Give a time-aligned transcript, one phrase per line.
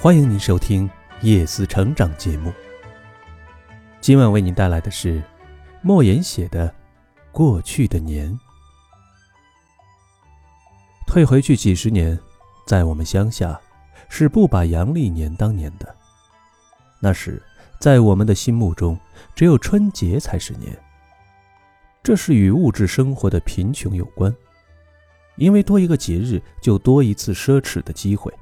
[0.00, 0.88] 欢迎您收听
[1.22, 2.52] 夜思成长节目。
[4.00, 5.20] 今晚为您带来的是
[5.82, 6.68] 莫言写的
[7.32, 8.32] 《过去的年》。
[11.04, 12.16] 退回去几十年，
[12.64, 13.60] 在我们乡下，
[14.08, 15.96] 是不把阳历年当年的。
[17.00, 17.42] 那时，
[17.80, 18.96] 在我们的心目中，
[19.34, 20.78] 只有春节才是年。
[22.04, 24.32] 这是与物质生活的贫穷有关，
[25.34, 28.32] 因为多一个节日，就多一次奢侈的机会。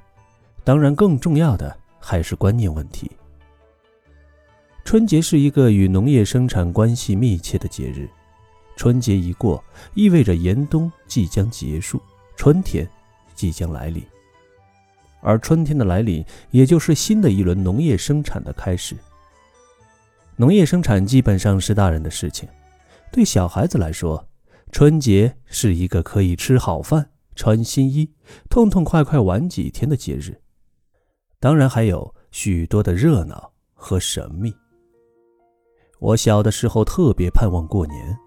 [0.67, 3.09] 当然，更重要的还是观念问题。
[4.85, 8.11] 春节是一个与农业生产关系密切的节日，
[8.75, 9.63] 春节一过，
[9.95, 12.03] 意味着严冬即将结束，
[12.35, 12.85] 春天
[13.33, 14.03] 即将来临。
[15.21, 18.97] 而春天的来临，也就是新的一轮农业生产的开始。
[20.35, 22.49] 农业生产基本上是大人的事情，
[23.13, 24.29] 对小孩子来说，
[24.73, 28.11] 春节是一个可以吃好饭、穿新衣、
[28.51, 30.41] 痛痛快快玩几天的节日。
[31.39, 34.55] 当然还有许多的热闹和神秘。
[35.99, 38.19] 我小的时候特别盼望过年，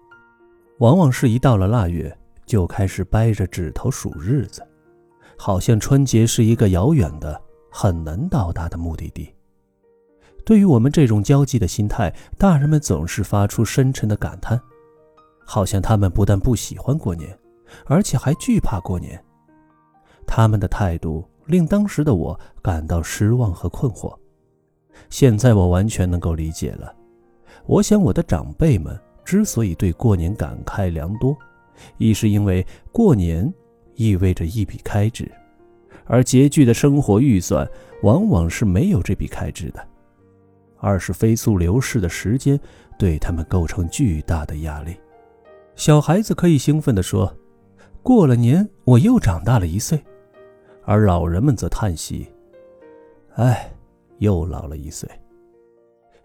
[0.78, 2.16] 往往是一到了腊月
[2.46, 4.66] 就开始掰着指头数日子，
[5.36, 9.34] 好像春节是一个遥远的、很难到达的目的地。
[10.44, 14.60] 对于我们这种焦急的心态，大人们总是发出深沉的感叹，
[15.44, 17.36] 好像他们不但不喜欢过年，
[17.86, 19.22] 而且还惧怕过年。
[20.26, 21.28] 他们的态度。
[21.46, 24.16] 令当时的我感到失望和困惑。
[25.08, 26.94] 现在我完全能够理解了。
[27.66, 31.36] 我想，我的长辈们之所以对过年感慨良多，
[31.98, 33.52] 一是因为过年
[33.94, 35.30] 意味着一笔开支，
[36.04, 37.68] 而拮据的生活预算
[38.02, 39.80] 往往是没有这笔开支的；
[40.78, 42.58] 二是飞速流逝的时间
[42.98, 44.96] 对他们构成巨大的压力。
[45.76, 47.32] 小孩子可以兴奋地说
[48.02, 50.02] ：“过了年，我又长大了一岁。”
[50.90, 52.26] 而老人们则叹息
[53.38, 53.72] ：“哎，
[54.18, 55.08] 又老了一岁。”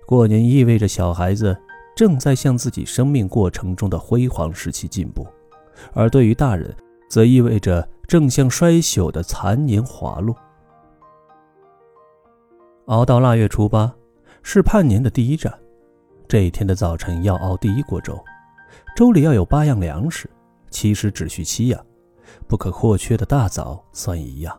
[0.07, 1.55] 过年意味着小孩子
[1.95, 5.23] 正在向自己生命过程中的辉煌时期进步，
[5.93, 6.75] 而对于大人，
[7.07, 10.35] 则意味着正向衰朽的残年滑落。
[12.85, 13.93] 熬到腊月初八，
[14.41, 15.53] 是盼年的第一站。
[16.27, 18.19] 这一天的早晨要熬第一锅粥，
[18.95, 20.27] 粥里要有八样粮食，
[20.71, 21.85] 其实只需七样。
[22.47, 24.57] 不可或缺的大枣算一样。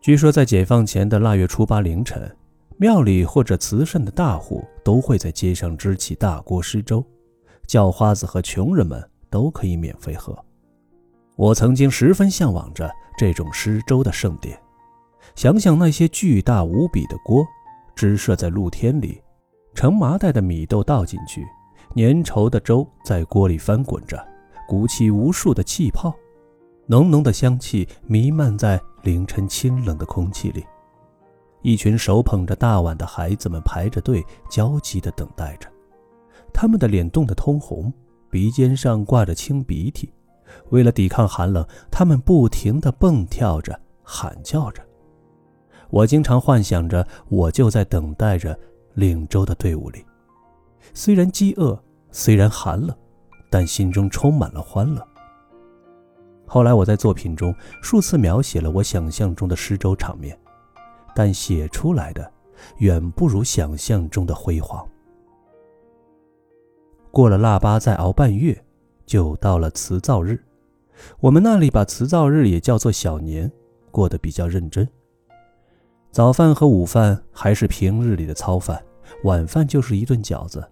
[0.00, 2.34] 据说在解放前的腊月初八凌晨，
[2.76, 7.04] 庙里或者慈善的大户都会在街上支起大锅施粥，
[7.66, 10.36] 叫花子和穷人们都可以免费喝。
[11.34, 14.58] 我曾经十分向往着这种施粥的盛典，
[15.34, 17.44] 想想那些巨大无比的锅，
[17.94, 19.20] 支设在露天里，
[19.74, 21.44] 盛麻袋的米豆倒进去，
[21.96, 24.24] 粘稠的粥在锅里翻滚着，
[24.68, 26.14] 鼓起无数的气泡。
[26.90, 30.64] 浓浓的香气弥漫在凌晨清冷的空气里，
[31.60, 35.68] 一群手捧着大碗的孩子们排着队，焦急地等待着。
[36.50, 37.92] 他们的脸冻得通红，
[38.30, 40.10] 鼻尖上挂着清鼻涕。
[40.70, 44.82] 为了抵抗寒冷，他们不停地蹦跳着，喊叫着。
[45.90, 48.58] 我经常幻想着，我就在等待着
[48.94, 50.02] 领粥的队伍里。
[50.94, 51.78] 虽然饥饿，
[52.10, 52.96] 虽然寒冷，
[53.50, 55.06] 但心中充满了欢乐。
[56.48, 60.36] 后来我在作品中数次描写了我想象中的施粥场面，
[61.14, 62.32] 但写出来的
[62.78, 64.84] 远不如想象中的辉煌。
[67.10, 68.64] 过了腊八再熬半月，
[69.04, 70.42] 就到了辞灶日。
[71.20, 73.50] 我们那里把辞灶日也叫做小年，
[73.90, 74.88] 过得比较认真。
[76.10, 78.82] 早饭和午饭还是平日里的糙饭，
[79.24, 80.66] 晚饭就是一顿饺子。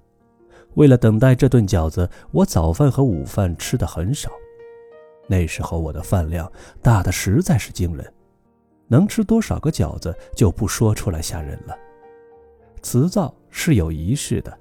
[0.75, 4.31] 为了等待这顿饺子，我早饭和午饭吃的很少。
[5.27, 6.51] 那时候我的饭量
[6.83, 8.13] 大的实在是惊人，
[8.89, 11.77] 能吃多少个饺子就不说出来吓人了。
[12.83, 14.57] 辞灶是有仪式的，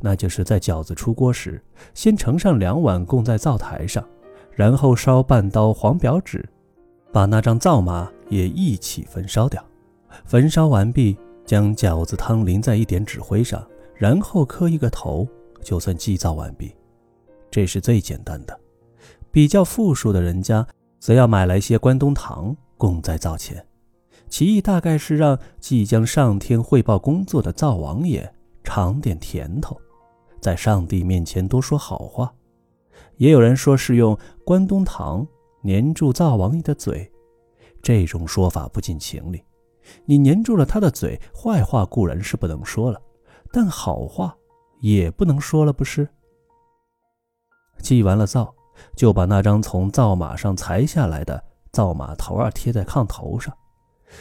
[0.00, 1.60] 那就是在饺子出锅时，
[1.94, 4.06] 先盛上两碗供在灶台上，
[4.52, 6.48] 然后烧半刀黄表纸，
[7.12, 9.64] 把那张灶马也一起焚烧掉。
[10.24, 13.66] 焚烧完毕，将饺子汤淋在一点纸灰上，
[13.96, 15.26] 然后磕一个头，
[15.62, 16.72] 就算祭灶完毕。
[17.50, 18.58] 这是最简单的。
[19.36, 20.66] 比较富庶的人家，
[20.98, 23.62] 则要买来些关东糖供在灶前，
[24.30, 28.34] 其意大概是让即将上天汇报工作的灶王爷
[28.64, 29.78] 尝点甜头，
[30.40, 32.32] 在上帝面前多说好话。
[33.18, 35.28] 也有人说是用关东糖
[35.64, 37.06] 粘住灶王爷的嘴，
[37.82, 39.44] 这种说法不近情理。
[40.06, 42.98] 你粘住了他的嘴，坏话固然是不能说了，
[43.52, 44.34] 但好话
[44.80, 46.08] 也不能说了，不是？
[47.82, 48.55] 祭完了灶。
[48.96, 51.42] 就把那张从灶马上裁下来的
[51.72, 53.54] 灶马头儿贴在炕头上，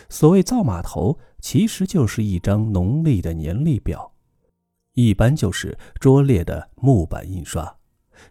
[0.10, 4.12] 所谓灶码头，其实就是一张农历的年历表，
[4.94, 7.76] 一般就是拙劣的木板印刷，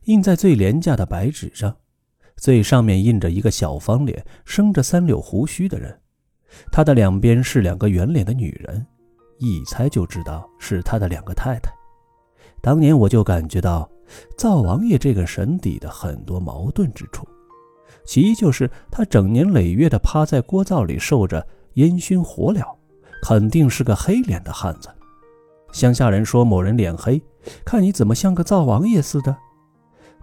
[0.05, 1.75] 印在最廉价的白纸上，
[2.37, 6.01] 最上面印着一个小方脸、生着三绺胡须的人，
[6.71, 8.87] 他的两边是两个圆脸的女人，
[9.39, 11.73] 一猜就知道是他的两个太太。
[12.61, 13.89] 当年我就感觉到
[14.37, 17.27] 灶王爷这个神邸的很多矛盾之处。
[18.05, 22.63] 其一就是他整年累月的趴在锅灶里受着烟熏火燎，
[23.23, 24.89] 肯定是个黑脸的汉子。
[25.73, 27.21] 乡下人说某人脸黑，
[27.65, 29.35] 看你怎么像个灶王爷似的。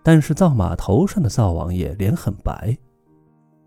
[0.04, 2.78] 但是灶码头上的灶王爷脸很白，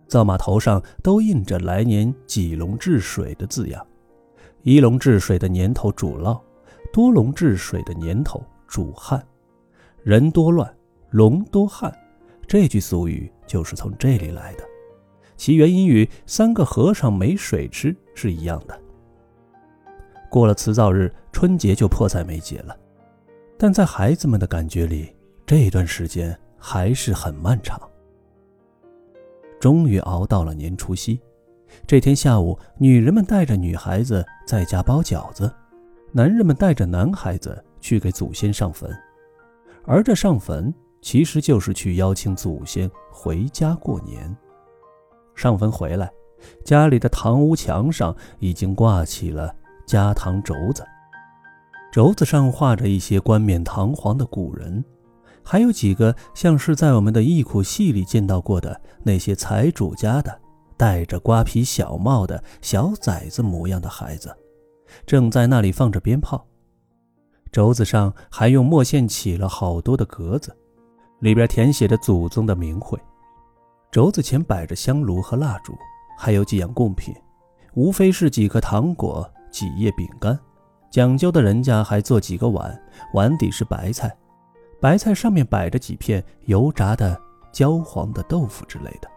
[0.09, 3.85] 灶码头上都印着来年几龙治水的字样，
[4.63, 6.41] 一龙治水的年头主涝，
[6.93, 9.25] 多龙治水的年头主旱，
[10.05, 10.71] 人多乱，
[11.09, 11.91] 龙多旱。
[12.47, 14.65] 这句俗语就是从这里来的，
[15.35, 18.79] 其原因与三个和尚没水吃是一样的。
[20.29, 22.77] 过了辞灶日，春节就迫在眉睫了，
[23.57, 25.11] 但在孩子们的感觉里，
[25.47, 27.81] 这段时间还是很漫长。
[29.59, 31.19] 终于熬到了年除夕，
[31.87, 35.51] 这天下午，女人们带着女孩子在家包饺子，
[36.13, 38.95] 男人们带着男孩子去给祖先上坟，
[39.87, 40.73] 而这上坟。
[41.05, 44.35] 其实就是去邀请祖先回家过年。
[45.35, 46.11] 上坟回来，
[46.65, 49.55] 家里的堂屋墙上已经挂起了
[49.85, 50.83] 家堂轴子，
[51.93, 54.83] 轴子上画着一些冠冕堂皇的古人，
[55.43, 60.41] 还有几个像是在我们的忆苦戏里见到过的那些财主家的
[60.79, 64.35] 戴着瓜皮小帽的小崽子模样的孩子，
[65.05, 66.47] 正在那里放着鞭炮。
[67.55, 70.53] 轴子上还用墨线起了好多的格子。
[71.21, 72.99] 里边填写着祖宗的名讳，
[73.93, 75.73] 轴子前摆着香炉和蜡烛，
[76.19, 77.15] 还有几样贡品，
[77.75, 80.37] 无非是几颗糖果、几叶饼干。
[80.91, 82.77] 讲究的人家还做几个碗，
[83.13, 84.13] 碗底是白菜，
[84.81, 87.17] 白菜上面摆着几片油炸的
[87.53, 89.09] 焦黄的豆腐之类的。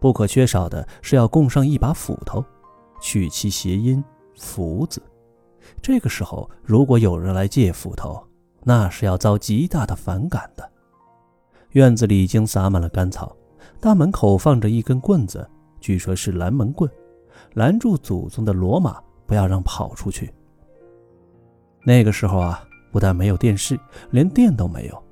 [0.00, 2.42] 不可缺少的是要供上一把斧头，
[3.02, 4.02] 取其谐音
[4.34, 5.02] “福”字。
[5.82, 8.22] 这个时候，如果有人来借斧头，
[8.62, 10.70] 那是要遭极大的反感的。
[11.70, 13.34] 院子里已经撒满了干草，
[13.80, 15.48] 大门口放着一根棍子，
[15.80, 16.90] 据说是拦门棍，
[17.54, 20.32] 拦住祖宗的骡马，不要让跑出去。
[21.84, 22.62] 那个时候啊，
[22.92, 23.78] 不但没有电视，
[24.10, 25.02] 连电都没有。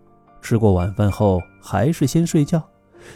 [0.43, 2.62] 吃过晚饭后，还是先睡觉，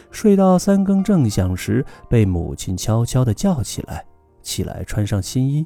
[0.09, 4.05] 睡到三更正响时，被母亲悄悄地叫起来，
[4.41, 5.65] 起来穿上新衣，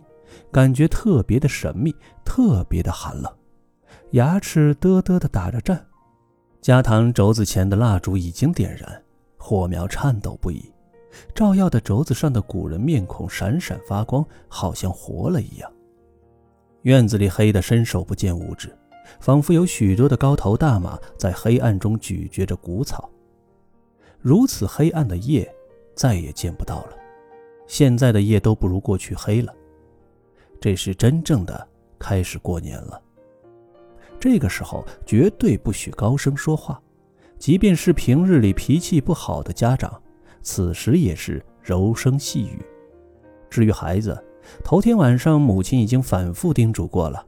[0.51, 3.33] 感觉特别的神秘，特别的寒冷，
[4.12, 5.85] 牙齿嘚嘚地打着颤。
[6.62, 9.03] 家堂轴子前的蜡烛已经点燃，
[9.38, 10.74] 火苗颤抖不已，
[11.33, 15.71] 照耀的轴子上的古人面孔闪闪发光，好像活了一样。
[16.81, 18.75] 院子里黑得伸手不见五指，
[19.19, 23.09] 仿佛有许多的高头大马在黑暗中咀嚼着谷草。
[24.19, 25.50] 如此黑暗的夜，
[25.95, 26.89] 再也见不到了。
[27.68, 29.53] 现在的夜都不如过去黑了。
[30.59, 31.68] 这是真正的
[32.00, 33.01] 开始过年了。
[34.19, 36.81] 这个时候绝对不许高声说话，
[37.38, 40.01] 即便是平日里脾气不好的家长，
[40.42, 42.59] 此时也是柔声细语。
[43.50, 44.21] 至于孩子，
[44.64, 47.26] 头天晚上母亲已经反复叮嘱过了，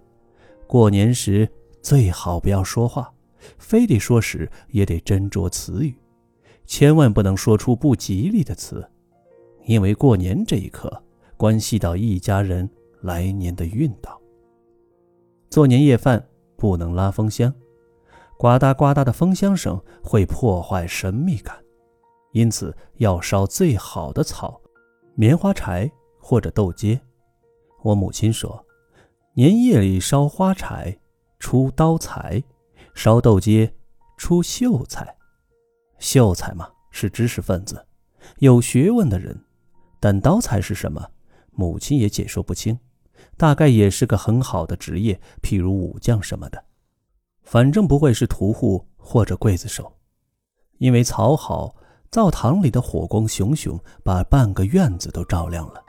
[0.65, 1.47] 过年时
[1.81, 3.13] 最好不要说话，
[3.57, 5.95] 非得说时也得斟酌词语，
[6.65, 8.85] 千万不能说出不吉利的词，
[9.65, 11.03] 因为过年这一刻
[11.37, 12.69] 关系到一家人
[13.01, 14.21] 来年的运道。
[15.49, 16.25] 做年夜饭。
[16.59, 17.53] 不能拉风箱，
[18.37, 21.55] 呱嗒呱嗒的风箱声会破坏神秘感，
[22.33, 24.59] 因此要烧最好的草，
[25.15, 25.89] 棉花柴
[26.19, 26.99] 或者豆秸。
[27.81, 28.65] 我母亲说，
[29.35, 30.99] 年夜里烧花柴
[31.39, 32.43] 出刀财，
[32.93, 33.71] 烧豆秸
[34.17, 35.15] 出秀才。
[35.97, 37.87] 秀才嘛，是知识分子，
[38.39, 39.45] 有学问的人，
[40.01, 41.09] 但刀才是什么，
[41.53, 42.77] 母亲也解说不清。
[43.37, 46.63] 大概也是个很好的职业，譬如武将什么的，
[47.43, 49.91] 反正不会是屠户或者刽子手，
[50.77, 51.75] 因为草好，
[52.11, 55.83] 灶堂里的火光熊熊，把半个院子都照亮了。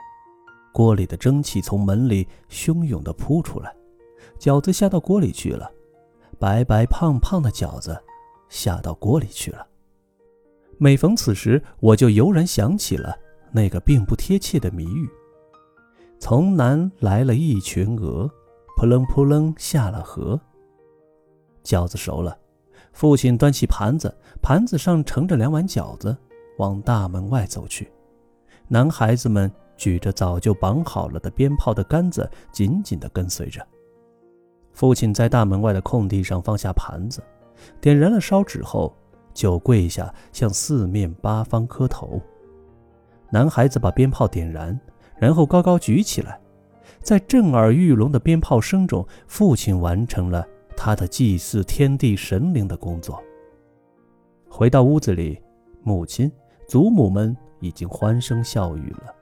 [0.73, 3.75] 锅里的蒸汽从门里汹涌地扑出来，
[4.39, 5.69] 饺子下到锅里去了，
[6.39, 8.01] 白白胖胖的饺子
[8.47, 9.67] 下到锅里去了。
[10.77, 13.15] 每逢此时，我就油然想起了
[13.51, 15.09] 那个并不贴切的谜语。
[16.21, 18.29] 从南来了一群鹅，
[18.77, 20.39] 扑棱扑棱下了河。
[21.63, 22.37] 饺子熟了，
[22.93, 26.15] 父亲端起盘子，盘子上盛着两碗饺子，
[26.59, 27.91] 往大门外走去。
[28.67, 33.65] 男孩子们举着早就绑好了的鞭炮的杆子，紧紧地跟随着。
[34.73, 37.19] 父亲在大门外的空地上放下盘子，
[37.81, 38.95] 点燃了烧纸后，
[39.33, 42.21] 就跪下向四面八方磕头。
[43.31, 44.79] 男孩子把鞭炮点燃，
[45.21, 46.41] 然后高高举起来，
[46.99, 50.43] 在震耳欲聋的鞭炮声中，父亲完成了
[50.75, 53.21] 他的祭祀天地神灵的工作。
[54.49, 55.39] 回到屋子里，
[55.83, 56.31] 母亲、
[56.67, 59.13] 祖母们已经欢声笑语了。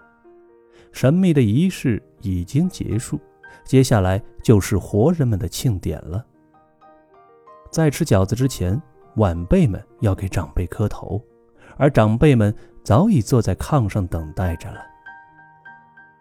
[0.94, 3.20] 神秘的仪式已经结束，
[3.66, 6.26] 接下来就是活人们的庆典了。
[7.70, 8.82] 在吃饺子之前，
[9.18, 11.22] 晚辈们要给长辈磕头，
[11.76, 14.80] 而长辈们早已坐在炕上等待着了。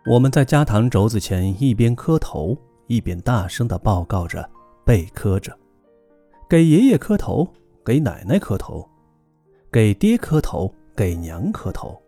[0.07, 4.49] 我们在加糖轴子前一边磕头，一边大声地报告着、
[4.85, 5.57] 背磕着
[6.49, 7.47] ：“给爷爷磕头，
[7.85, 8.88] 给奶奶磕头。”
[9.71, 12.00] 给爹磕头，给娘磕头。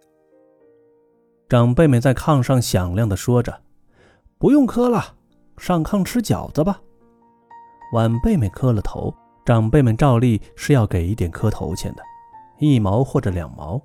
[1.47, 3.61] 长辈们在炕上响亮地说着
[4.39, 5.15] ：“不用磕了，
[5.59, 6.81] 上炕吃饺子吧。”
[7.93, 12.03] 晚辈们磕了头，长辈们照例是要给一点磕头钱的，
[12.61, 13.79] 一毛或者两毛，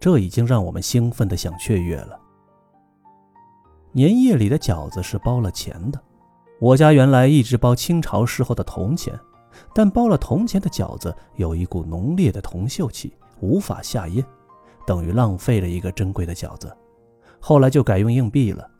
[0.00, 2.18] 这已经让我们兴奋得想雀跃了。
[3.98, 6.00] 年夜里的饺子是包了钱的，
[6.60, 9.12] 我家原来一直包清朝时候的铜钱。
[9.74, 14.24] 但包了铜钱的饺子有一股浓烈的铜锈气，无法下咽，
[14.86, 16.72] 等于浪费了一个珍贵的饺子。
[17.40, 18.70] 后来就改用硬币了。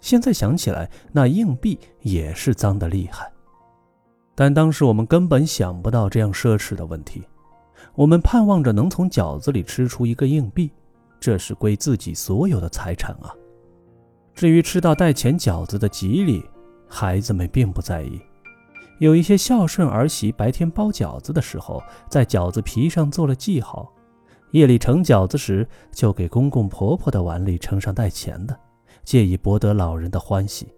[0.00, 3.30] 现在想起来，那硬币也是脏得厉害。
[4.34, 7.22] 但当时我们根本想不到这样奢侈的问题。
[7.94, 10.72] 我们盼望着能从饺子里吃出一个硬币，
[11.20, 13.32] 这是归自己所有的财产啊。
[14.36, 16.44] 至于吃到带钱饺子的吉利，
[16.86, 18.20] 孩子们并不在意。
[18.98, 23.90] 有一些孝顺儿媳，白天包饺子的时候，在饺子皮上做了记号；
[24.50, 28.54] 夜里盛饺子时，就给公公婆婆的碗里盛上带钱的，
[29.04, 30.68] 借以博得老人的欢喜。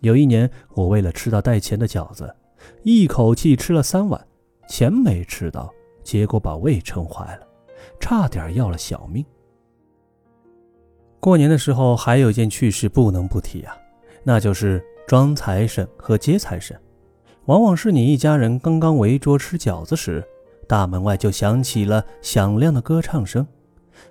[0.00, 2.34] 有一年，我为了吃到带钱的饺子，
[2.82, 4.20] 一口气吃了三碗，
[4.68, 7.46] 钱没吃到，结果把胃撑坏了，
[8.00, 9.24] 差点要了小命。
[11.26, 13.76] 过年的时候，还有一件趣事不能不提啊，
[14.22, 16.80] 那就是装财神和接财神。
[17.46, 20.24] 往往是你一家人刚刚围桌吃饺子时，
[20.68, 23.44] 大门外就响起了响亮的歌唱声：“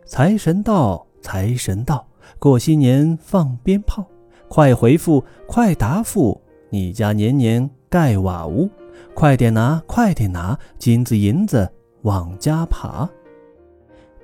[0.06, 2.06] 财神到，财神到，
[2.38, 4.06] 过新年放鞭炮，
[4.50, 8.70] 快回复，快答复，你家年年盖瓦屋，
[9.14, 13.10] 快点拿，快点拿，金子银子往家爬。”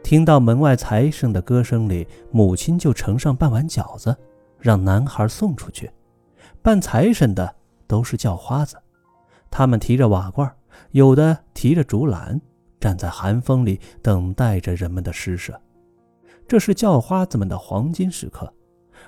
[0.04, 4.16] 听到门外财神的歌声里，母亲就盛上半碗饺子，
[4.60, 5.90] 让男孩送出去。
[6.62, 7.56] 扮财神的
[7.88, 8.78] 都是叫花子。
[9.50, 10.52] 他们提着瓦罐，
[10.92, 12.40] 有的提着竹篮，
[12.80, 15.60] 站在寒风里等待着人们的施舍。
[16.48, 18.54] 这是叫花子们的黄金时刻，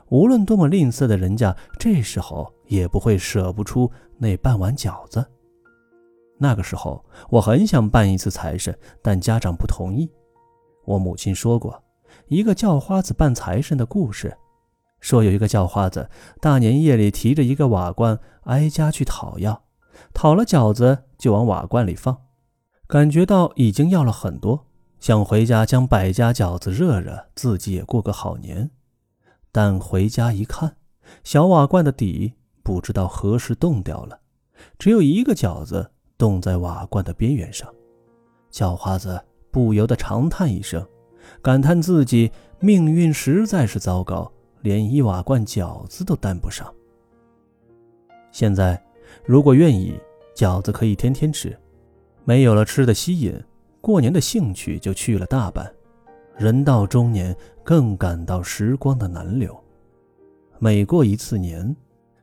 [0.08, 5.26] 无论多么吝啬的人家，这时候也不会舍不出那半碗饺子。
[6.38, 10.10] 那个时候，我很想办一次财神，但家长不同意。
[10.86, 11.84] 我母亲说过
[12.28, 14.38] 一个叫花子扮财神的故事，
[15.00, 16.10] 说有一个叫花子
[16.40, 19.64] 大年夜里提着一个瓦罐，挨家去讨要。
[20.14, 22.18] 讨了饺子就往瓦罐里放，
[22.88, 24.66] 感觉到已经要了很多，
[25.00, 28.72] 想回家将百家饺子热热，自己也过个好年。
[29.52, 30.78] 但回家一看，
[31.24, 34.20] 小瓦罐的底不知道何时冻掉了，
[34.80, 37.72] 只有一个饺子冻在瓦罐的边缘上。
[38.50, 40.86] 叫花子不由得长叹一声，
[41.42, 42.30] 感叹自己
[42.60, 44.30] 命运实在是糟糕，
[44.62, 46.70] 连一瓦罐饺子都担不上。
[48.32, 48.78] 现在。
[49.26, 49.94] 如果愿意，
[50.36, 51.56] 饺子可以天天吃。
[52.26, 53.40] 没有了吃的吸引，
[53.80, 55.72] 过年的兴趣就去了大半。
[56.36, 59.56] 人到中年，更感到时光的难留。
[60.58, 61.76] 每过一次年，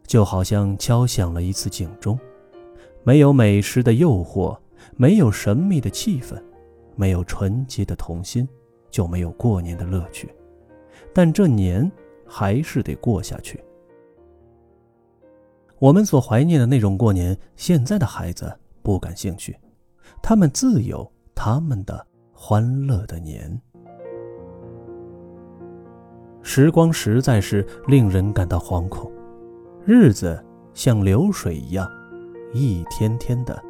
[0.05, 2.19] 就好像敲响了一次警钟。
[3.05, 4.59] 没有美食的诱惑，
[4.97, 6.43] 没有神秘的气氛，
[6.97, 8.49] 没有纯洁的童心，
[8.91, 10.29] 就没有过年的乐趣。
[11.13, 11.91] 但这年
[12.27, 13.63] 还是得过下去。
[15.79, 19.57] 我们所怀念的那种过年，现在的孩子不感兴趣，
[20.23, 23.61] 他们自有他们的欢乐的年。
[26.43, 29.11] 时光实在是令人感到惶恐，
[29.85, 30.43] 日子
[30.75, 31.91] 像流水一样，
[32.53, 33.63] 一天天的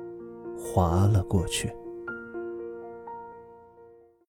[0.57, 1.73] 划了过去。